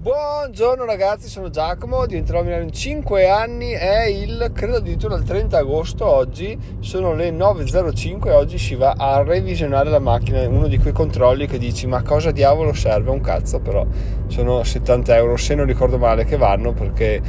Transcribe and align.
Buongiorno 0.00 0.84
ragazzi, 0.84 1.28
sono 1.28 1.50
Giacomo, 1.50 2.06
diventerò 2.06 2.38
a 2.38 2.42
Milano 2.44 2.62
in 2.62 2.70
5 2.70 3.28
anni, 3.28 3.72
è 3.72 4.04
il, 4.04 4.52
credo 4.54 4.76
addirittura 4.76 5.16
il 5.16 5.24
30 5.24 5.58
agosto 5.58 6.06
oggi, 6.06 6.56
sono 6.78 7.14
le 7.14 7.32
9.05 7.32 8.28
e 8.28 8.30
oggi 8.30 8.58
si 8.58 8.76
va 8.76 8.94
a 8.96 9.24
revisionare 9.24 9.90
la 9.90 9.98
macchina, 9.98 10.46
uno 10.46 10.68
di 10.68 10.78
quei 10.78 10.92
controlli 10.92 11.48
che 11.48 11.58
dici 11.58 11.88
ma 11.88 12.02
cosa 12.02 12.30
diavolo 12.30 12.72
serve? 12.74 13.10
Un 13.10 13.20
cazzo, 13.20 13.58
però 13.58 13.84
sono 14.28 14.62
70 14.62 15.16
euro 15.16 15.36
se 15.36 15.56
non 15.56 15.66
ricordo 15.66 15.98
male 15.98 16.24
che 16.24 16.36
vanno 16.36 16.72
perché 16.72 17.20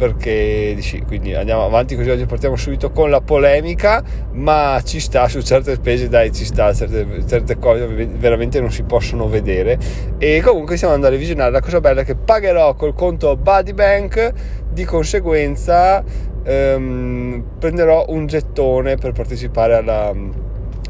perché 0.00 0.72
dici, 0.74 1.02
quindi 1.06 1.34
andiamo 1.34 1.62
avanti 1.62 1.94
così 1.94 2.08
oggi 2.08 2.24
partiamo 2.24 2.56
subito 2.56 2.90
con 2.90 3.10
la 3.10 3.20
polemica 3.20 4.02
ma 4.32 4.80
ci 4.82 4.98
sta 4.98 5.28
su 5.28 5.42
certe 5.42 5.74
spese 5.74 6.08
dai 6.08 6.32
ci 6.32 6.46
sta 6.46 6.72
certe, 6.72 7.22
certe 7.28 7.58
cose 7.58 7.86
veramente 7.86 8.62
non 8.62 8.72
si 8.72 8.82
possono 8.84 9.28
vedere. 9.28 9.78
E 10.16 10.40
comunque 10.40 10.76
stiamo 10.76 10.94
andando 10.94 11.14
a 11.14 11.18
revisionare 11.18 11.50
la 11.50 11.60
cosa 11.60 11.82
bella 11.82 12.00
è 12.00 12.04
che 12.06 12.14
pagherò 12.14 12.72
col 12.76 12.94
conto 12.94 13.36
Buddy 13.36 13.74
Bank 13.74 14.32
di 14.70 14.86
conseguenza 14.86 16.02
ehm, 16.44 17.44
prenderò 17.58 18.06
un 18.08 18.26
gettone 18.26 18.96
per 18.96 19.12
partecipare 19.12 19.74
alla 19.74 20.14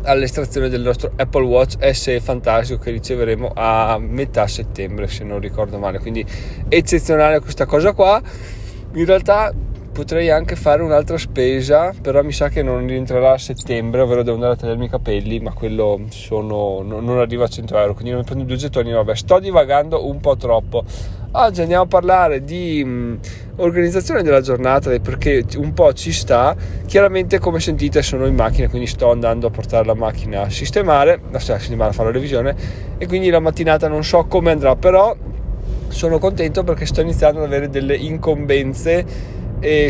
all'estrazione 0.02 0.68
del 0.68 0.80
nostro 0.80 1.12
Apple 1.16 1.44
Watch 1.44 1.76
SE 1.94 2.20
fantastico 2.20 2.78
che 2.78 2.90
riceveremo 2.90 3.50
a 3.54 3.98
metà 4.00 4.46
settembre 4.46 5.08
se 5.08 5.24
non 5.24 5.40
ricordo 5.40 5.78
male. 5.78 5.98
Quindi 5.98 6.24
eccezionale 6.68 7.40
questa 7.40 7.66
cosa 7.66 7.92
qua 7.92 8.22
in 8.94 9.04
realtà 9.04 9.52
potrei 9.92 10.30
anche 10.30 10.56
fare 10.56 10.82
un'altra 10.82 11.18
spesa, 11.18 11.92
però 12.00 12.22
mi 12.22 12.32
sa 12.32 12.48
che 12.48 12.62
non 12.62 12.86
rientrerà 12.86 13.32
a 13.32 13.38
settembre, 13.38 14.00
ovvero 14.00 14.22
devo 14.22 14.36
andare 14.36 14.54
a 14.54 14.56
tagliarmi 14.56 14.86
i 14.86 14.88
capelli, 14.88 15.40
ma 15.40 15.52
quello 15.52 16.00
sono, 16.08 16.82
non, 16.82 17.04
non 17.04 17.18
arriva 17.18 17.44
a 17.44 17.48
100 17.48 17.76
euro, 17.76 17.94
quindi 17.94 18.12
non 18.12 18.24
prendo 18.24 18.44
due 18.44 18.56
gettoni, 18.56 18.92
vabbè, 18.92 19.14
sto 19.14 19.38
divagando 19.38 20.06
un 20.06 20.20
po' 20.20 20.36
troppo. 20.36 20.84
Oggi 21.32 21.60
andiamo 21.60 21.84
a 21.84 21.86
parlare 21.86 22.42
di 22.42 22.82
mh, 22.84 23.18
organizzazione 23.56 24.22
della 24.22 24.40
giornata 24.40 24.90
perché 24.98 25.44
un 25.58 25.72
po' 25.72 25.92
ci 25.92 26.12
sta. 26.12 26.56
Chiaramente, 26.86 27.38
come 27.38 27.60
sentite, 27.60 28.02
sono 28.02 28.26
in 28.26 28.34
macchina, 28.34 28.68
quindi 28.68 28.88
sto 28.88 29.10
andando 29.12 29.46
a 29.46 29.50
portare 29.50 29.84
la 29.84 29.94
macchina 29.94 30.42
a 30.42 30.50
sistemare, 30.50 31.20
a 31.30 31.38
sistemare, 31.38 31.90
a 31.90 31.92
fare 31.92 32.08
la 32.08 32.14
revisione 32.14 32.56
e 32.98 33.06
quindi 33.06 33.30
la 33.30 33.38
mattinata 33.38 33.86
non 33.86 34.02
so 34.02 34.24
come 34.24 34.50
andrà, 34.50 34.74
però 34.74 35.14
sono 35.90 36.18
contento 36.18 36.64
perché 36.64 36.86
sto 36.86 37.00
iniziando 37.02 37.40
ad 37.40 37.46
avere 37.46 37.68
delle 37.68 37.96
incombenze 37.96 39.04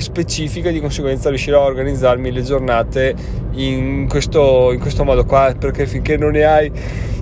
specifiche 0.00 0.72
di 0.72 0.80
conseguenza 0.80 1.28
riuscirò 1.28 1.62
a 1.62 1.66
organizzarmi 1.66 2.32
le 2.32 2.42
giornate 2.42 3.14
in 3.52 4.08
questo, 4.08 4.72
in 4.72 4.80
questo 4.80 5.04
modo 5.04 5.24
qua 5.24 5.54
perché 5.56 5.86
finché 5.86 6.16
non 6.16 6.32
ne 6.32 6.44
hai 6.44 6.72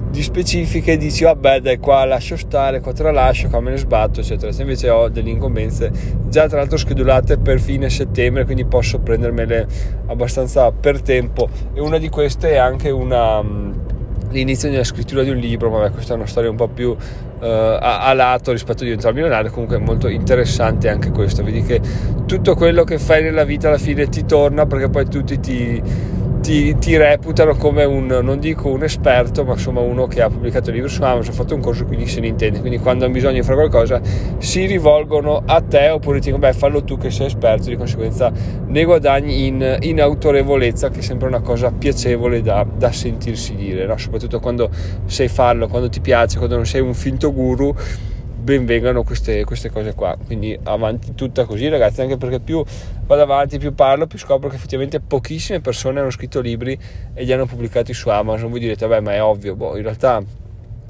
di 0.09 0.23
specifiche 0.23 0.97
dici 0.97 1.25
vabbè 1.25 1.61
dai 1.61 1.77
qua 1.77 2.07
lascio 2.07 2.39
stare 2.39 2.81
qua 2.81 2.95
te 2.95 3.03
la 3.03 3.11
lascio 3.11 3.49
qua 3.49 3.61
me 3.61 3.73
ne 3.73 3.77
sbatto 3.77 4.21
eccetera. 4.21 4.51
Se 4.53 4.63
invece 4.63 4.89
ho 4.89 5.11
delle 5.11 5.29
incombenze 5.29 5.91
già 6.29 6.49
tra 6.49 6.57
l'altro 6.59 6.79
schedulate 6.79 7.37
per 7.37 7.61
fine 7.61 7.91
settembre 7.91 8.47
quindi 8.47 8.65
posso 8.65 8.99
prendermele 9.01 9.67
abbastanza 10.07 10.73
per 10.73 11.03
tempo. 11.03 11.51
E 11.75 11.81
una 11.81 11.99
di 11.99 12.09
queste 12.09 12.53
è 12.53 12.57
anche 12.57 12.89
una 12.89 13.45
l'inizio 14.31 14.71
della 14.71 14.85
scrittura 14.85 15.23
di 15.23 15.31
un 15.31 15.37
libro, 15.37 15.71
vabbè 15.71 15.91
questa 15.91 16.13
è 16.13 16.17
una 16.17 16.27
storia 16.27 16.51
un 16.51 16.57
po' 16.57 16.69
più 16.69 16.95
a, 17.47 18.01
a, 18.07 18.13
lato 18.15 18.53
rispetto 18.53 18.83
a 18.83 18.85
diventare 18.85 19.15
milionario, 19.15 19.51
comunque 19.51 19.77
è 19.77 19.81
molto 19.81 20.09
interessante 20.09 20.89
anche 20.89 21.11
questo, 21.11 21.43
vedi 21.43 21.63
che 21.63 21.81
tutto 22.27 22.55
quello 22.55 22.85
che 22.85 22.99
fai 22.99 23.23
nella 23.23 23.45
vita 23.45 23.69
alla 23.69 23.79
fine 23.79 24.09
ti 24.09 24.25
torna 24.25 24.67
perché 24.67 24.89
poi 24.89 25.09
tutti 25.09 25.39
ti 25.41 25.83
ti, 26.41 26.77
ti, 26.79 26.97
reputano 26.97 27.55
come 27.55 27.85
un, 27.85 28.07
non 28.07 28.39
dico 28.39 28.69
un 28.69 28.83
esperto, 28.83 29.45
ma 29.45 29.53
insomma 29.53 29.81
uno 29.81 30.07
che 30.07 30.23
ha 30.23 30.29
pubblicato 30.29 30.71
libri 30.71 30.89
su 30.89 31.03
Amazon, 31.03 31.33
ha 31.33 31.37
fatto 31.37 31.55
un 31.55 31.61
corso, 31.61 31.85
quindi 31.85 32.07
se 32.07 32.21
ne 32.21 32.29
intende. 32.29 32.61
Quindi 32.61 32.79
quando 32.79 33.05
hanno 33.05 33.13
bisogno 33.13 33.35
di 33.35 33.43
fare 33.43 33.57
qualcosa 33.57 34.01
si 34.39 34.67
rivolgono 34.67 35.43
a 35.45 35.61
te 35.61 35.91
oppure 35.91 36.19
ti 36.19 36.31
dicono, 36.31 36.47
beh, 36.47 36.53
fallo 36.53 36.85
tu 36.85 36.97
che 36.97 37.11
sei 37.11 37.27
esperto, 37.27 37.69
di 37.69 37.77
conseguenza 37.77 38.33
ne 38.67 38.85
guadagni 38.85 39.47
in, 39.47 39.79
in 39.81 40.01
autorevolezza, 40.01 40.91
che 40.91 41.01
è 41.01 41.03
sempre 41.03 41.29
una 41.29 41.41
cosa 41.41 41.71
piacevole 41.71 42.43
da, 42.43 42.67
da 42.77 42.93
sentirsi 42.93 43.55
dire, 43.55 43.87
no? 43.87 43.97
soprattutto 43.97 44.41
quando 44.41 44.71
sai 45.07 45.29
farlo, 45.29 45.69
quando 45.69 45.89
ti 45.89 46.01
piace, 46.01 46.39
quando 46.39 46.57
non 46.57 46.67
sei 46.67 46.81
un 46.81 46.95
finto 46.95 47.33
guru 47.33 47.75
benvengano 48.49 49.03
queste, 49.03 49.45
queste 49.45 49.71
cose 49.71 49.93
qua. 49.95 50.17
Quindi 50.25 50.59
avanti 50.63 51.15
tutta 51.15 51.45
così, 51.45 51.69
ragazzi, 51.69 52.01
anche 52.01 52.17
perché 52.17 52.41
più 52.41 52.65
vado 53.07 53.23
avanti, 53.23 53.59
più 53.59 53.75
parlo, 53.75 54.07
più 54.07 54.19
scopro 54.19 54.49
che 54.49 54.57
effettivamente 54.57 55.01
pochissime 55.01 55.61
persone 55.61 56.01
hanno 56.01 56.11
scritto 56.11 56.41
libri 56.41 56.79
e 57.13 57.25
li 57.25 57.33
hanno 57.33 57.47
pubblicati 57.47 57.93
su 57.93 58.09
Amazon. 58.09 58.51
Voi 58.51 58.61
direte, 58.61 58.87
vabbè, 58.87 59.01
ma 59.01 59.13
è 59.13 59.23
ovvio, 59.23 59.55
boh, 59.55 59.77
in 59.77 59.83
realtà 59.83 60.23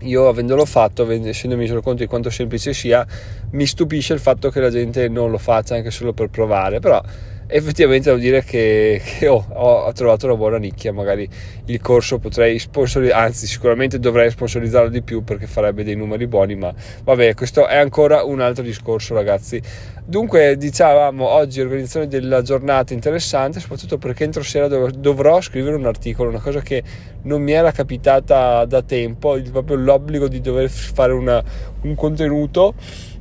io 0.02 0.28
avendolo 0.28 0.64
fatto, 0.64 1.10
essendomi 1.10 1.66
reso 1.66 1.80
conto 1.80 2.02
di 2.02 2.08
quanto 2.08 2.30
semplice 2.30 2.72
sia, 2.72 3.04
mi 3.50 3.66
stupisce 3.66 4.12
il 4.12 4.20
fatto 4.20 4.50
che 4.50 4.60
la 4.60 4.70
gente 4.70 5.08
non 5.08 5.30
lo 5.30 5.38
faccia 5.38 5.74
anche 5.74 5.90
solo 5.90 6.12
per 6.12 6.28
provare, 6.28 6.78
però 6.78 7.02
effettivamente 7.50 8.10
devo 8.10 8.20
dire 8.20 8.44
che, 8.44 9.00
che 9.02 9.26
oh, 9.26 9.44
ho 9.48 9.92
trovato 9.92 10.26
una 10.26 10.36
buona 10.36 10.58
nicchia 10.58 10.92
magari 10.92 11.26
il 11.64 11.80
corso 11.80 12.18
potrei 12.18 12.58
sponsorizzare 12.58 13.24
anzi 13.24 13.46
sicuramente 13.46 13.98
dovrei 13.98 14.30
sponsorizzarlo 14.30 14.90
di 14.90 15.02
più 15.02 15.24
perché 15.24 15.46
farebbe 15.46 15.82
dei 15.82 15.96
numeri 15.96 16.26
buoni 16.26 16.54
ma 16.56 16.72
vabbè 17.02 17.34
questo 17.34 17.66
è 17.66 17.76
ancora 17.76 18.22
un 18.22 18.40
altro 18.40 18.62
discorso 18.62 19.14
ragazzi. 19.14 19.60
Dunque 20.04 20.56
dicevamo 20.56 21.26
oggi 21.26 21.60
organizzazione 21.60 22.08
della 22.08 22.40
giornata 22.40 22.94
interessante 22.94 23.60
soprattutto 23.60 23.98
perché 23.98 24.24
entro 24.24 24.42
sera 24.42 24.66
dov- 24.66 24.94
dovrò 24.94 25.40
scrivere 25.40 25.76
un 25.76 25.84
articolo 25.84 26.30
una 26.30 26.40
cosa 26.40 26.60
che 26.60 26.82
non 27.22 27.42
mi 27.42 27.52
era 27.52 27.72
capitata 27.72 28.64
da 28.64 28.82
tempo 28.82 29.38
proprio 29.50 29.76
l'obbligo 29.76 30.28
di 30.28 30.40
dover 30.40 30.70
fare 30.70 31.12
una, 31.12 31.42
un 31.82 31.94
contenuto 31.94 32.74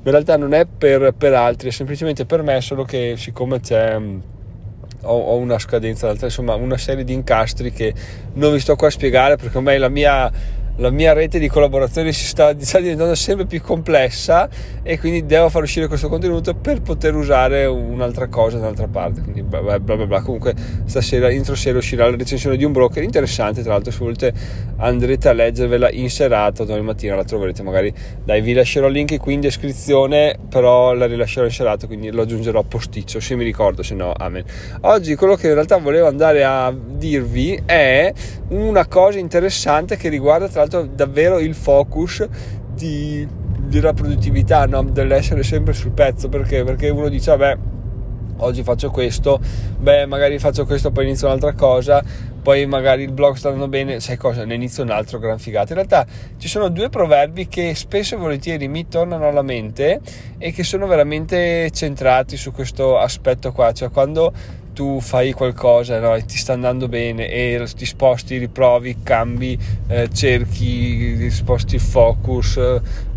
in 0.03 0.12
realtà 0.12 0.38
non 0.38 0.53
è 0.53 0.66
per, 0.66 1.13
per 1.18 1.34
altri, 1.34 1.69
è 1.69 1.72
semplicemente 1.72 2.25
per 2.25 2.41
me, 2.41 2.62
solo 2.62 2.84
che 2.84 3.16
siccome 3.18 3.59
c'è 3.59 3.97
mm, 3.97 4.19
ho, 5.02 5.35
una 5.35 5.59
scadenza, 5.59 6.13
insomma 6.19 6.56
una 6.56 6.78
serie 6.78 7.03
di 7.03 7.13
incastri 7.13 7.72
che 7.72 7.94
non 8.34 8.53
vi 8.53 8.59
sto 8.59 8.75
qua 8.75 8.88
a 8.88 8.91
spiegare 8.91 9.36
perché 9.36 9.57
ormai 9.57 9.78
la 9.78 9.90
mia 9.90 10.31
la 10.77 10.89
mia 10.91 11.13
rete 11.13 11.39
di 11.39 11.47
collaborazione 11.47 12.11
si 12.11 12.25
sta, 12.25 12.55
sta, 12.59 12.79
diventando 12.79 13.15
sempre 13.15 13.45
più 13.45 13.61
complessa 13.61 14.47
e 14.83 14.99
quindi 14.99 15.25
devo 15.25 15.49
far 15.49 15.63
uscire 15.63 15.88
questo 15.88 16.07
contenuto 16.07 16.53
per 16.53 16.81
poter 16.81 17.15
usare 17.15 17.65
un'altra 17.65 18.27
cosa 18.27 18.57
da 18.57 18.65
un'altra 18.65 18.88
parte. 18.88 19.21
Quindi 19.21 19.41
bla 19.41 19.61
bla 19.61 19.79
bla, 19.79 20.05
bla. 20.05 20.21
comunque 20.21 20.53
stasera 20.85 21.29
entro 21.29 21.55
sera 21.55 21.77
uscirà 21.77 22.09
la 22.09 22.15
recensione 22.15 22.57
di 22.57 22.63
un 22.63 22.71
broker 22.71 23.01
interessante. 23.01 23.63
Tra 23.63 23.73
l'altro 23.73 23.91
se 23.91 23.97
volete 23.99 24.33
andrete 24.77 25.29
a 25.29 25.33
leggervela 25.33 25.89
in 25.91 26.09
serata. 26.09 26.63
Domani 26.63 26.83
mattina 26.83 27.15
la 27.15 27.23
troverete 27.23 27.63
magari. 27.63 27.91
Dai 28.23 28.41
vi 28.41 28.53
lascerò 28.53 28.88
il 28.88 28.94
link 28.94 29.17
qui 29.17 29.33
in 29.33 29.41
descrizione 29.41 30.38
però 30.47 30.94
la 30.94 31.07
rilascerò 31.07 31.45
in 31.45 31.51
serata 31.51 31.88
quindi 31.88 32.11
lo 32.11 32.21
aggiungerò 32.21 32.61
posticcio 32.63 33.19
se 33.19 33.35
mi 33.35 33.44
ricordo 33.44 33.81
se 33.81 33.95
no 33.95 34.13
amen. 34.15 34.44
Oggi 34.81 35.15
quello 35.15 35.35
che 35.35 35.47
in 35.47 35.53
realtà 35.53 35.77
volevo 35.77 36.07
andare 36.07 36.44
a 36.44 36.73
dirvi 36.73 37.59
è 37.65 38.13
una 38.49 38.85
cosa 38.85 39.17
interessante 39.17 39.97
che 39.97 40.09
riguarda 40.09 40.47
tra 40.47 40.59
l'altro 40.59 40.66
davvero 40.67 41.39
il 41.39 41.55
focus 41.55 42.28
di, 42.73 43.28
della 43.59 43.94
produttività, 43.94 44.66
no? 44.66 44.83
dell'essere 44.83 45.44
sempre 45.44 45.73
sul 45.73 45.91
pezzo, 45.91 46.29
perché? 46.29 46.63
Perché 46.63 46.89
uno 46.89 47.09
dice, 47.09 47.35
vabbè, 47.35 47.57
oggi 48.38 48.63
faccio 48.63 48.91
questo, 48.91 49.39
beh, 49.79 50.06
magari 50.06 50.39
faccio 50.39 50.66
questo, 50.66 50.91
poi 50.91 51.06
inizio 51.06 51.27
un'altra 51.27 51.53
cosa, 51.53 52.03
poi 52.41 52.66
magari 52.66 53.03
il 53.03 53.11
blog 53.11 53.35
sta 53.35 53.50
andando 53.50 53.67
bene, 53.67 54.00
sai 54.00 54.17
cosa, 54.17 54.45
ne 54.45 54.53
inizio 54.53 54.83
un 54.83 54.91
altro 54.91 55.19
gran 55.19 55.38
figata. 55.39 55.69
In 55.69 55.75
realtà 55.75 56.06
ci 56.38 56.47
sono 56.47 56.69
due 56.69 56.89
proverbi 56.89 57.47
che 57.47 57.75
spesso 57.75 58.16
e 58.16 58.17
volentieri 58.17 58.67
mi 58.67 58.88
tornano 58.88 59.27
alla 59.27 59.41
mente 59.41 60.00
e 60.38 60.51
che 60.51 60.63
sono 60.63 60.88
veramente 60.88 61.69
centrati 61.72 62.38
su 62.38 62.51
questo 62.51 62.97
aspetto 62.97 63.51
qua, 63.51 63.72
cioè 63.73 63.89
quando 63.89 64.31
tu 64.77 64.99
fai 64.99 65.31
qualcosa 65.31 65.99
no, 65.99 66.13
e 66.13 66.23
ti 66.23 66.38
sta 66.38 66.53
andando 66.53 66.88
bene 66.88 67.27
e 67.31 67.67
ti 67.75 67.83
sposti, 67.83 68.38
riprovi, 68.38 68.97
cambi, 69.01 69.57
eh, 69.88 70.07
cerchi, 70.13 71.31
sposti 71.31 71.73
il 71.73 71.81
focus, 71.81 72.59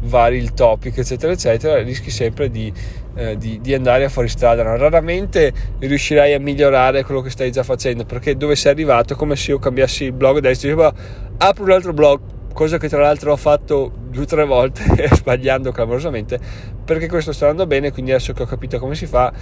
vari 0.04 0.38
il 0.38 0.54
topic, 0.54 0.96
eccetera, 0.96 1.34
eccetera, 1.34 1.82
rischi 1.82 2.08
sempre 2.08 2.48
di, 2.48 2.72
eh, 3.14 3.36
di, 3.36 3.60
di 3.60 3.74
andare 3.74 4.04
a 4.04 4.08
fuori 4.08 4.30
strada. 4.30 4.62
No? 4.62 4.74
Raramente 4.74 5.52
riuscirai 5.80 6.32
a 6.32 6.40
migliorare 6.40 7.04
quello 7.04 7.20
che 7.20 7.28
stai 7.28 7.52
già 7.52 7.62
facendo 7.62 8.06
perché 8.06 8.38
dove 8.38 8.56
sei 8.56 8.72
arrivato 8.72 9.12
è 9.12 9.16
come 9.16 9.36
se 9.36 9.50
io 9.50 9.58
cambiassi 9.58 10.04
il 10.04 10.12
blog 10.12 10.38
adesso 10.38 10.62
dicevo 10.62 10.90
apro 11.36 11.64
un 11.64 11.72
altro 11.72 11.92
blog 11.92 12.20
cosa 12.54 12.78
che 12.78 12.88
tra 12.88 13.00
l'altro 13.00 13.32
ho 13.32 13.36
fatto 13.36 13.92
due 14.08 14.22
o 14.22 14.26
tre 14.26 14.44
volte 14.44 14.82
sbagliando 15.12 15.72
clamorosamente 15.72 16.38
perché 16.84 17.08
questo 17.08 17.32
sta 17.32 17.48
andando 17.48 17.66
bene 17.66 17.92
quindi 17.92 18.12
adesso 18.12 18.32
che 18.32 18.42
ho 18.42 18.46
capito 18.46 18.78
come 18.78 18.94
si 18.94 19.06
fa 19.06 19.32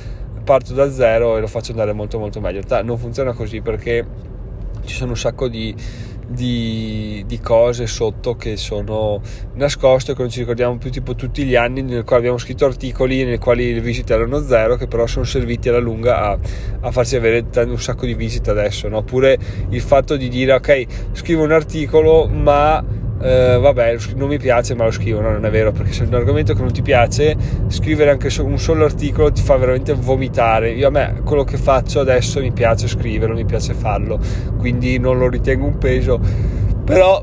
parto 0.48 0.72
da 0.72 0.90
zero 0.90 1.36
e 1.36 1.40
lo 1.40 1.46
faccio 1.46 1.72
andare 1.72 1.92
molto 1.92 2.18
molto 2.18 2.40
meglio. 2.40 2.60
In 2.60 2.66
realtà 2.66 2.82
non 2.82 2.96
funziona 2.96 3.34
così 3.34 3.60
perché 3.60 4.02
ci 4.86 4.94
sono 4.94 5.10
un 5.10 5.16
sacco 5.18 5.46
di, 5.46 5.74
di, 6.26 7.22
di, 7.26 7.38
cose 7.38 7.86
sotto 7.86 8.34
che 8.34 8.56
sono 8.56 9.20
nascoste 9.56 10.14
che 10.14 10.22
non 10.22 10.30
ci 10.30 10.38
ricordiamo 10.38 10.78
più 10.78 10.90
tipo 10.90 11.14
tutti 11.14 11.44
gli 11.44 11.54
anni 11.54 11.82
nel 11.82 12.02
quali 12.02 12.22
abbiamo 12.22 12.38
scritto 12.38 12.64
articoli 12.64 13.24
nei 13.24 13.36
quali 13.36 13.74
le 13.74 13.80
visite 13.82 14.14
erano 14.14 14.40
zero 14.40 14.76
che 14.76 14.86
però 14.86 15.06
sono 15.06 15.26
serviti 15.26 15.68
alla 15.68 15.80
lunga 15.80 16.30
a, 16.30 16.38
a 16.80 16.90
farci 16.90 17.16
avere 17.16 17.44
un 17.66 17.78
sacco 17.78 18.06
di 18.06 18.14
visite 18.14 18.48
adesso 18.48 18.88
no? 18.88 18.98
oppure 18.98 19.38
il 19.68 19.80
fatto 19.82 20.16
di 20.16 20.28
dire 20.28 20.54
ok 20.54 20.86
scrivo 21.12 21.42
un 21.42 21.52
articolo 21.52 22.26
ma 22.26 22.82
eh, 23.20 23.58
vabbè, 23.60 23.96
non 24.14 24.28
mi 24.28 24.38
piace 24.38 24.74
ma 24.74 24.84
lo 24.84 24.90
scrivo, 24.90 25.20
no, 25.20 25.30
non 25.30 25.44
è 25.44 25.50
vero, 25.50 25.72
perché 25.72 25.92
se 25.92 26.04
è 26.04 26.06
un 26.06 26.14
argomento 26.14 26.54
che 26.54 26.60
non 26.60 26.72
ti 26.72 26.82
piace, 26.82 27.36
scrivere 27.68 28.10
anche 28.10 28.28
un 28.40 28.58
solo 28.58 28.84
articolo 28.84 29.32
ti 29.32 29.42
fa 29.42 29.56
veramente 29.56 29.92
vomitare. 29.94 30.70
Io 30.70 30.88
a 30.88 30.90
me 30.90 31.20
quello 31.24 31.44
che 31.44 31.56
faccio 31.56 32.00
adesso 32.00 32.40
mi 32.40 32.52
piace 32.52 32.86
scriverlo, 32.86 33.34
mi 33.34 33.44
piace 33.44 33.74
farlo, 33.74 34.18
quindi 34.56 34.98
non 34.98 35.18
lo 35.18 35.28
ritengo 35.28 35.66
un 35.66 35.78
peso, 35.78 36.20
però 36.84 37.22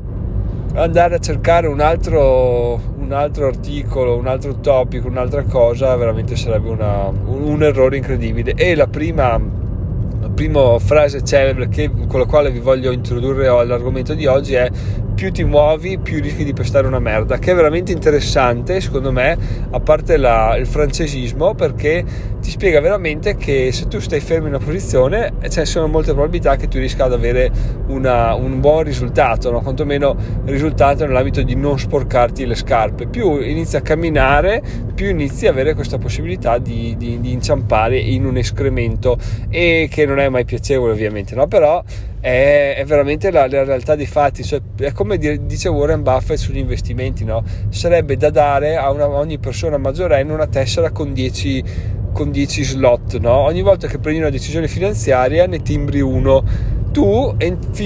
andare 0.74 1.14
a 1.14 1.18
cercare 1.18 1.66
un 1.66 1.80
altro, 1.80 2.80
un 2.98 3.12
altro 3.12 3.46
articolo, 3.46 4.16
un 4.16 4.26
altro 4.26 4.60
topic, 4.60 5.04
un'altra 5.04 5.42
cosa, 5.44 5.96
veramente 5.96 6.36
sarebbe 6.36 6.68
una, 6.68 7.06
un, 7.06 7.42
un 7.42 7.62
errore 7.62 7.96
incredibile. 7.96 8.52
E 8.54 8.74
la 8.74 8.86
prima 8.86 9.40
prima 10.36 10.78
frase 10.78 11.24
celebre 11.24 11.68
che, 11.70 11.90
con 12.06 12.20
la 12.20 12.26
quale 12.26 12.50
vi 12.50 12.58
voglio 12.58 12.92
introdurre 12.92 13.48
all'argomento 13.48 14.12
di 14.12 14.26
oggi 14.26 14.52
è 14.52 14.70
più 15.16 15.32
ti 15.32 15.44
muovi 15.44 15.96
più 15.96 16.20
rischi 16.20 16.44
di 16.44 16.52
pestare 16.52 16.86
una 16.86 16.98
merda 16.98 17.38
che 17.38 17.52
è 17.52 17.54
veramente 17.54 17.90
interessante 17.90 18.82
secondo 18.82 19.10
me 19.10 19.36
a 19.70 19.80
parte 19.80 20.18
la, 20.18 20.54
il 20.58 20.66
francesismo 20.66 21.54
perché 21.54 22.04
ti 22.38 22.50
spiega 22.50 22.80
veramente 22.80 23.34
che 23.36 23.72
se 23.72 23.88
tu 23.88 23.98
stai 23.98 24.20
fermo 24.20 24.46
in 24.46 24.54
una 24.54 24.62
posizione 24.62 25.32
ci 25.44 25.50
cioè, 25.50 25.64
sono 25.64 25.86
molte 25.86 26.12
probabilità 26.12 26.56
che 26.56 26.68
tu 26.68 26.76
riesca 26.76 27.04
ad 27.04 27.14
avere 27.14 27.50
una, 27.86 28.34
un 28.34 28.60
buon 28.60 28.82
risultato 28.82 29.50
no? 29.50 29.62
quantomeno 29.62 30.14
risultato 30.44 31.06
nell'ambito 31.06 31.42
di 31.42 31.56
non 31.56 31.78
sporcarti 31.78 32.44
le 32.44 32.54
scarpe 32.54 33.06
più 33.06 33.40
inizi 33.40 33.76
a 33.76 33.80
camminare 33.80 34.62
più 34.94 35.08
inizi 35.08 35.46
ad 35.46 35.54
avere 35.54 35.74
questa 35.74 35.96
possibilità 35.96 36.58
di, 36.58 36.94
di, 36.98 37.20
di 37.20 37.32
inciampare 37.32 37.98
in 37.98 38.26
un 38.26 38.36
escremento 38.36 39.16
e 39.48 39.88
che 39.90 40.04
non 40.04 40.18
è 40.18 40.25
mai 40.28 40.44
piacevole 40.44 40.92
ovviamente 40.92 41.34
no? 41.34 41.46
però 41.46 41.82
è, 42.20 42.74
è 42.76 42.84
veramente 42.84 43.30
la, 43.30 43.46
la, 43.46 43.64
realtà 43.64 43.94
dei 43.94 44.06
fatti, 44.06 44.42
cioè, 44.42 44.60
è 44.78 44.92
come 44.92 45.18
dice 45.18 45.68
Warren 45.68 46.02
Buffett 46.02 46.38
sugli 46.38 46.58
investimenti, 46.58 47.24
no? 47.24 47.44
sarebbe 47.68 48.16
da 48.16 48.30
dare 48.30 48.76
a, 48.76 48.90
una, 48.90 49.04
a 49.04 49.08
ogni 49.08 49.38
persona 49.38 49.76
maggiorenne 49.76 50.32
una 50.32 50.46
tessera 50.46 50.90
con 50.90 51.12
10 51.12 51.94
con 52.12 52.30
10 52.30 52.64
slot, 52.64 53.18
no? 53.18 53.32
ogni 53.32 53.60
volta 53.60 53.86
che 53.86 53.98
prendi 53.98 54.20
una 54.20 54.30
decisione 54.30 54.68
finanziaria 54.68 55.46
ne 55.46 55.60
timbri 55.60 56.00
uno 56.00 56.42
tu 56.96 57.36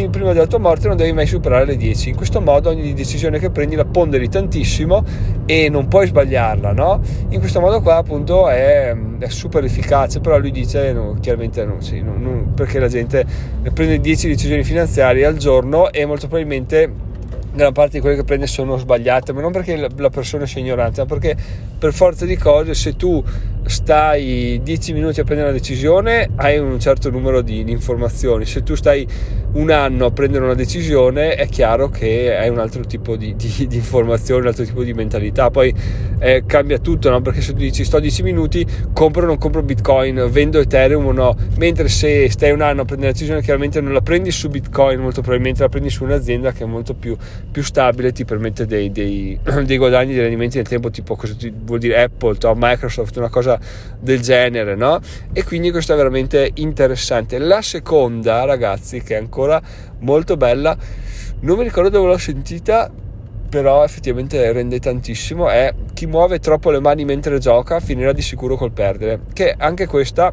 prima 0.08 0.32
della 0.32 0.46
tua 0.46 0.60
morte 0.60 0.86
non 0.86 0.96
devi 0.96 1.12
mai 1.12 1.26
superare 1.26 1.64
le 1.64 1.76
10 1.76 2.10
in 2.10 2.14
questo 2.14 2.40
modo 2.40 2.70
ogni 2.70 2.94
decisione 2.94 3.40
che 3.40 3.50
prendi 3.50 3.74
la 3.74 3.84
ponderi 3.84 4.28
tantissimo 4.28 5.02
e 5.46 5.68
non 5.68 5.88
puoi 5.88 6.06
sbagliarla 6.06 6.72
no? 6.72 7.00
in 7.30 7.40
questo 7.40 7.58
modo 7.58 7.82
qua 7.82 7.96
appunto 7.96 8.48
è, 8.48 8.94
è 9.18 9.28
super 9.28 9.64
efficace 9.64 10.20
però 10.20 10.38
lui 10.38 10.52
dice 10.52 10.92
no, 10.92 11.16
chiaramente 11.20 11.64
no, 11.64 11.80
sì, 11.80 12.00
no, 12.00 12.52
perché 12.54 12.78
la 12.78 12.86
gente 12.86 13.26
prende 13.74 13.98
10 13.98 14.28
decisioni 14.28 14.62
finanziarie 14.62 15.26
al 15.26 15.38
giorno 15.38 15.90
e 15.90 16.06
molto 16.06 16.28
probabilmente 16.28 17.08
gran 17.52 17.72
parte 17.72 17.94
di 17.94 18.00
quelle 18.00 18.14
che 18.14 18.22
prende 18.22 18.46
sono 18.46 18.76
sbagliate, 18.76 19.32
ma 19.32 19.40
non 19.40 19.50
perché 19.50 19.76
la 19.76 20.08
persona 20.08 20.46
sia 20.46 20.60
ignorante, 20.60 21.00
ma 21.00 21.06
perché 21.06 21.36
per 21.78 21.92
forza 21.92 22.24
di 22.24 22.36
cose 22.36 22.74
se 22.74 22.94
tu 22.94 23.22
stai 23.64 24.60
10 24.62 24.92
minuti 24.92 25.20
a 25.20 25.24
prendere 25.24 25.50
una 25.50 25.58
decisione 25.58 26.28
hai 26.36 26.58
un 26.58 26.78
certo 26.80 27.10
numero 27.10 27.40
di, 27.40 27.68
informazioni, 27.70 28.44
se 28.44 28.62
tu 28.62 28.74
stai 28.74 29.06
un 29.52 29.70
anno 29.70 30.06
a 30.06 30.10
prendere 30.10 30.44
una 30.44 30.54
decisione 30.54 31.34
è 31.34 31.48
chiaro 31.48 31.88
che 31.88 32.36
hai 32.36 32.48
un 32.48 32.58
altro 32.58 32.84
tipo 32.84 33.16
di, 33.16 33.34
di, 33.36 33.66
di 33.66 33.76
informazioni, 33.76 34.42
un 34.42 34.46
altro 34.48 34.64
tipo 34.64 34.82
di 34.82 34.94
mentalità, 34.94 35.50
poi 35.50 35.74
eh, 36.18 36.44
cambia 36.46 36.78
tutto, 36.78 37.10
no? 37.10 37.20
perché 37.20 37.40
se 37.40 37.52
tu 37.52 37.58
dici 37.58 37.84
sto 37.84 37.98
10 37.98 38.22
minuti, 38.22 38.66
compro 38.92 39.22
o 39.22 39.26
non 39.26 39.38
compro 39.38 39.62
Bitcoin, 39.62 40.28
vendo 40.30 40.60
Ethereum 40.60 41.06
o 41.06 41.12
no, 41.12 41.36
mentre 41.56 41.88
se 41.88 42.30
stai 42.30 42.52
un 42.52 42.60
anno 42.60 42.82
a 42.82 42.84
prendere 42.84 43.10
una 43.10 43.12
decisione 43.12 43.42
chiaramente 43.42 43.80
non 43.80 43.92
la 43.92 44.02
prendi 44.02 44.30
su 44.30 44.48
Bitcoin, 44.48 45.00
molto 45.00 45.20
probabilmente 45.20 45.62
la 45.62 45.68
prendi 45.68 45.90
su 45.90 46.04
un'azienda 46.04 46.52
che 46.52 46.64
è 46.64 46.66
molto 46.66 46.94
più, 46.94 47.16
più 47.50 47.62
stabile, 47.62 48.12
ti 48.12 48.24
permette 48.24 48.66
dei, 48.66 48.92
dei, 48.92 49.38
dei 49.64 49.76
guadagni, 49.76 50.12
dei 50.12 50.22
rendimenti 50.22 50.56
nel 50.56 50.68
tempo, 50.68 50.90
tipo 50.90 51.16
cosa 51.16 51.34
vuol 51.64 51.78
dire 51.78 52.02
Apple, 52.02 52.36
Microsoft, 52.54 53.16
una 53.16 53.28
cosa 53.28 53.49
del 53.98 54.20
genere, 54.20 54.74
no? 54.74 55.00
E 55.32 55.44
quindi 55.44 55.70
questo 55.70 55.94
è 55.94 55.96
veramente 55.96 56.50
interessante. 56.54 57.38
La 57.38 57.62
seconda, 57.62 58.44
ragazzi, 58.44 59.02
che 59.02 59.14
è 59.14 59.18
ancora 59.18 59.60
molto 60.00 60.36
bella, 60.36 60.76
non 61.40 61.56
mi 61.56 61.64
ricordo 61.64 61.88
dove 61.88 62.08
l'ho 62.08 62.18
sentita, 62.18 62.90
però 63.48 63.82
effettivamente 63.82 64.52
rende 64.52 64.78
tantissimo, 64.78 65.48
è 65.48 65.74
chi 65.92 66.06
muove 66.06 66.38
troppo 66.38 66.70
le 66.70 66.80
mani 66.80 67.04
mentre 67.04 67.38
gioca 67.38 67.80
finirà 67.80 68.12
di 68.12 68.22
sicuro 68.22 68.56
col 68.56 68.72
perdere, 68.72 69.20
che 69.32 69.54
anche 69.56 69.86
questa 69.86 70.32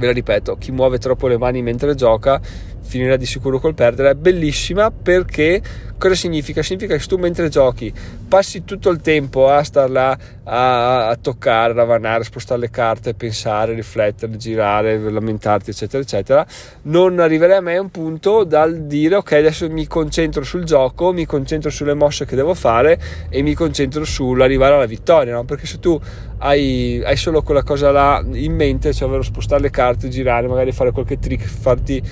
ve 0.00 0.06
la 0.06 0.12
ripeto, 0.12 0.56
chi 0.56 0.72
muove 0.72 0.98
troppo 0.98 1.26
le 1.26 1.36
mani 1.36 1.60
mentre 1.60 1.94
gioca 1.94 2.40
finirà 2.82 3.16
di 3.16 3.26
sicuro 3.26 3.58
col 3.58 3.74
perdere, 3.74 4.10
è 4.10 4.14
bellissima 4.14 4.90
perché 4.90 5.62
cosa 6.00 6.14
significa? 6.14 6.62
Significa 6.62 6.96
che 6.96 7.04
tu 7.04 7.16
mentre 7.16 7.48
giochi 7.48 7.92
passi 8.26 8.64
tutto 8.64 8.88
il 8.88 9.00
tempo 9.00 9.48
a 9.48 9.62
star 9.62 9.90
là 9.90 10.18
a, 10.44 11.08
a 11.08 11.16
toccare, 11.16 11.74
ravanare, 11.74 12.24
spostare 12.24 12.60
le 12.60 12.70
carte, 12.70 13.14
pensare, 13.14 13.74
riflettere, 13.74 14.36
girare, 14.36 14.98
lamentarti, 14.98 15.70
eccetera, 15.70 16.02
eccetera. 16.02 16.46
Non 16.82 17.18
arriverai 17.20 17.60
mai 17.60 17.76
a 17.76 17.80
un 17.80 17.90
punto 17.90 18.44
dal 18.44 18.86
dire 18.86 19.16
ok, 19.16 19.32
adesso 19.32 19.68
mi 19.70 19.86
concentro 19.86 20.42
sul 20.42 20.64
gioco, 20.64 21.12
mi 21.12 21.26
concentro 21.26 21.70
sulle 21.70 21.94
mosse 21.94 22.24
che 22.24 22.34
devo 22.34 22.54
fare 22.54 22.98
e 23.28 23.42
mi 23.42 23.54
concentro 23.54 24.04
sull'arrivare 24.04 24.74
alla 24.74 24.86
vittoria, 24.86 25.34
no? 25.34 25.44
Perché 25.44 25.66
se 25.66 25.78
tu 25.78 26.00
hai, 26.38 27.02
hai 27.04 27.16
solo 27.16 27.42
quella 27.42 27.62
cosa 27.62 27.90
là 27.90 28.24
in 28.32 28.54
mente, 28.54 28.92
cioè 28.94 29.06
ovvero 29.06 29.22
spostare 29.22 29.60
le 29.60 29.70
carte, 29.70 30.08
girare, 30.08 30.46
magari 30.46 30.72
fare 30.72 30.90
qualche 30.90 31.18
trick, 31.18 31.44
farti 31.44 32.02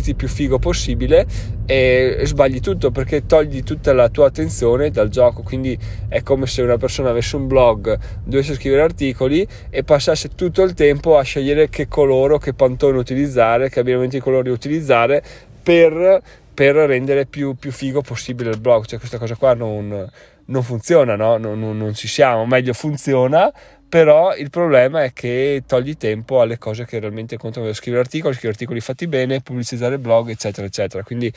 sentirti 0.00 0.14
più 0.14 0.28
figo 0.28 0.58
possibile 0.58 1.26
e 1.66 2.22
sbagli 2.24 2.60
tutto 2.60 2.90
perché 2.90 3.26
togli 3.26 3.62
tutta 3.62 3.92
la 3.92 4.08
tua 4.08 4.26
attenzione 4.26 4.90
dal 4.90 5.08
gioco. 5.08 5.42
Quindi 5.42 5.78
è 6.08 6.22
come 6.22 6.46
se 6.46 6.62
una 6.62 6.78
persona 6.78 7.10
avesse 7.10 7.36
un 7.36 7.46
blog 7.46 7.96
dovesse 8.24 8.54
scrivere 8.54 8.82
articoli 8.82 9.46
e 9.68 9.84
passasse 9.84 10.30
tutto 10.34 10.62
il 10.62 10.74
tempo 10.74 11.16
a 11.16 11.22
scegliere 11.22 11.68
che 11.68 11.86
colore 11.86 12.38
che 12.38 12.54
pantone 12.54 12.98
utilizzare 12.98 13.68
che 13.68 13.80
abbinamento 13.80 14.16
di 14.16 14.22
colori 14.22 14.50
utilizzare 14.50 15.22
per, 15.62 16.20
per 16.52 16.74
rendere 16.74 17.26
più, 17.26 17.54
più 17.54 17.70
figo 17.70 18.00
possibile 18.00 18.50
il 18.50 18.60
blog. 18.60 18.86
Cioè 18.86 18.98
questa 18.98 19.18
cosa 19.18 19.36
qua 19.36 19.54
non, 19.54 20.08
non 20.46 20.62
funziona 20.62 21.14
no? 21.14 21.36
non, 21.36 21.60
non, 21.60 21.76
non 21.76 21.94
ci 21.94 22.08
siamo. 22.08 22.46
Meglio 22.46 22.72
funziona 22.72 23.52
però 23.90 24.36
il 24.36 24.50
problema 24.50 25.02
è 25.02 25.12
che 25.12 25.64
togli 25.66 25.96
tempo 25.96 26.40
alle 26.40 26.58
cose 26.58 26.84
che 26.86 27.00
realmente 27.00 27.36
contano. 27.36 27.70
Scrivere 27.72 28.02
articoli, 28.02 28.32
scrivere 28.34 28.52
articoli 28.52 28.80
fatti 28.80 29.08
bene, 29.08 29.40
pubblicizzare 29.40 29.98
blog 29.98 30.30
eccetera 30.30 30.64
eccetera. 30.64 31.02
Quindi 31.02 31.30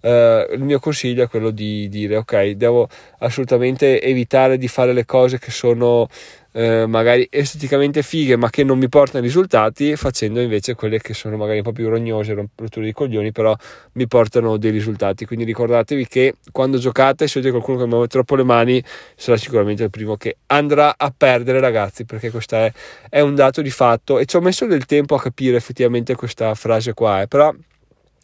eh, 0.00 0.48
il 0.52 0.62
mio 0.62 0.78
consiglio 0.78 1.24
è 1.24 1.28
quello 1.28 1.50
di 1.50 1.88
dire 1.88 2.16
ok 2.16 2.50
devo 2.50 2.88
assolutamente 3.18 4.00
evitare 4.02 4.58
di 4.58 4.68
fare 4.68 4.92
le 4.92 5.04
cose 5.04 5.38
che 5.38 5.50
sono 5.50 6.08
eh, 6.52 6.86
magari 6.86 7.26
esteticamente 7.30 8.02
fighe 8.02 8.36
ma 8.36 8.50
che 8.50 8.64
non 8.64 8.78
mi 8.78 8.88
portano 8.88 9.22
risultati 9.22 9.94
facendo 9.96 10.40
invece 10.40 10.74
quelle 10.74 10.98
che 10.98 11.14
sono 11.14 11.36
magari 11.36 11.58
un 11.58 11.62
po' 11.62 11.72
più 11.72 11.88
rognose, 11.88 12.34
rotture 12.34 12.86
di 12.86 12.92
coglioni 12.92 13.32
però 13.32 13.54
mi 13.92 14.06
portano 14.08 14.56
dei 14.56 14.70
risultati. 14.70 15.24
Quindi 15.24 15.44
ricordatevi 15.44 16.06
che 16.08 16.34
quando 16.50 16.78
giocate 16.78 17.26
se 17.28 17.40
vedete 17.40 17.52
qualcuno 17.52 17.78
che 17.78 17.86
muove 17.86 18.06
troppo 18.08 18.34
le 18.34 18.44
mani 18.44 18.82
sarà 19.14 19.36
sicuramente 19.36 19.84
il 19.84 19.90
primo 19.90 20.16
che 20.16 20.38
andrà 20.46 20.94
a 20.96 21.12
perdere 21.16 21.60
ragazzi 21.60 22.04
perché 22.04 22.30
questo 22.30 22.56
è, 22.56 22.72
è 23.08 23.20
un 23.20 23.34
dato 23.34 23.62
di 23.62 23.70
fatto. 23.70 24.18
E 24.18 24.24
ci 24.24 24.36
ho 24.36 24.40
messo 24.40 24.66
del 24.66 24.84
tempo 24.86 25.14
a 25.14 25.20
capire 25.20 25.56
effettivamente 25.56 26.14
questa 26.16 26.54
frase 26.54 26.94
qua 26.94 27.22
eh, 27.22 27.28
però 27.28 27.54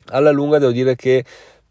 alla 0.07 0.31
lunga 0.31 0.59
devo 0.59 0.73
dire 0.73 0.97
che 0.97 1.25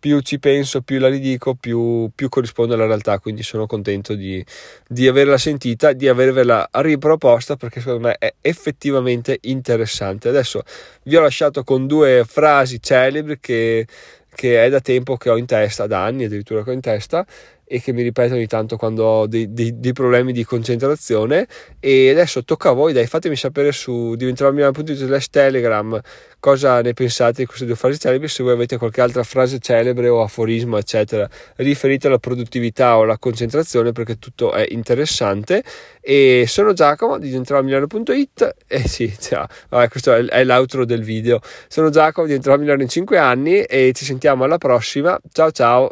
più 0.03 0.19
ci 0.19 0.37
penso, 0.37 0.81
più 0.81 0.99
la 0.99 1.07
ridico, 1.07 1.55
più, 1.55 2.11
più 2.13 2.27
corrisponde 2.27 2.73
alla 2.73 2.85
realtà. 2.85 3.19
Quindi 3.19 3.41
sono 3.41 3.67
contento 3.67 4.15
di, 4.15 4.45
di 4.85 5.07
averla 5.07 5.37
sentita, 5.37 5.93
di 5.93 6.09
avervela 6.09 6.67
riproposta 6.73 7.55
perché 7.55 7.79
secondo 7.79 8.07
me 8.07 8.17
è 8.19 8.33
effettivamente 8.41 9.37
interessante. 9.43 10.27
Adesso 10.27 10.63
vi 11.03 11.15
ho 11.15 11.21
lasciato 11.21 11.63
con 11.63 11.87
due 11.87 12.25
frasi 12.27 12.81
celebri 12.81 13.39
che, 13.39 13.87
che 14.35 14.65
è 14.65 14.69
da 14.69 14.81
tempo 14.81 15.15
che 15.15 15.29
ho 15.29 15.37
in 15.37 15.45
testa, 15.45 15.87
da 15.87 16.03
anni 16.03 16.25
addirittura 16.25 16.65
che 16.65 16.71
ho 16.71 16.73
in 16.73 16.81
testa 16.81 17.25
e 17.73 17.81
che 17.81 17.91
mi 17.91 18.03
ripeto 18.03 18.35
ogni 18.35 18.45
tanto 18.45 18.77
quando 18.77 19.03
ho 19.03 19.25
dei, 19.25 19.51
dei, 19.51 19.79
dei, 19.79 19.93
problemi 19.93 20.31
di 20.31 20.45
concentrazione. 20.45 21.47
E 21.79 22.11
adesso 22.11 22.43
tocca 22.43 22.69
a 22.69 22.73
voi 22.73 22.93
dai 22.93 23.07
fatemi 23.07 23.35
sapere 23.35 23.71
su 23.71 24.13
diventeromilano.it 24.13 25.29
telegram 25.31 25.99
cosa 26.39 26.81
ne 26.81 26.93
pensate 26.93 27.41
di 27.41 27.45
queste 27.47 27.65
due 27.65 27.75
frasi 27.75 27.97
celebri 27.97 28.27
se 28.27 28.43
voi 28.43 28.51
avete 28.51 28.77
qualche 28.77 29.01
altra 29.01 29.23
frase 29.23 29.57
celebre 29.57 30.07
o 30.09 30.21
aforismo 30.21 30.77
eccetera 30.77 31.27
riferito 31.55 32.07
alla 32.07 32.19
produttività 32.19 32.97
o 32.97 33.03
alla 33.03 33.17
concentrazione 33.17 33.91
perché 33.91 34.19
tutto 34.19 34.51
è 34.51 34.67
interessante. 34.69 35.63
E 35.99 36.45
sono 36.47 36.73
Giacomo 36.73 37.17
di 37.17 37.29
diventeromilano.it 37.29 38.55
e 38.67 38.81
eh 38.83 38.87
sì 38.87 39.11
ciao 39.19 39.47
vabbè, 39.69 39.87
questo 39.89 40.13
è, 40.13 40.23
è 40.25 40.43
l'outro 40.43 40.85
del 40.85 41.01
video. 41.01 41.39
Sono 41.67 41.89
Giacomo 41.89 42.27
di 42.27 42.39
Milano 42.39 42.83
in 42.83 42.89
5 42.89 43.17
anni 43.17 43.63
e 43.63 43.93
ci 43.95 44.05
sentiamo 44.05 44.43
alla 44.43 44.59
prossima. 44.59 45.19
Ciao 45.31 45.49
ciao 45.49 45.91